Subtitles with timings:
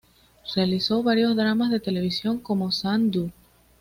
[0.55, 3.29] Realizó varios dramas de televisión, como "Sang Doo!